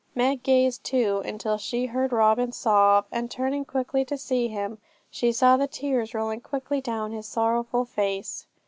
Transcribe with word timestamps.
Meg 0.15 0.41
gazed, 0.41 0.83
too, 0.83 1.21
until 1.25 1.59
she 1.59 1.85
heard 1.85 2.11
Robin 2.11 2.51
sob, 2.51 3.05
and 3.11 3.29
turning 3.29 3.63
quickly 3.63 4.03
to 4.03 4.17
him, 4.47 4.79
she 5.11 5.31
saw 5.31 5.57
the 5.57 5.67
tears 5.67 6.15
rolling 6.15 6.41
quickly 6.41 6.81
down 6.81 7.11
his 7.11 7.27
sorrowful 7.27 7.85
face. 7.85 8.47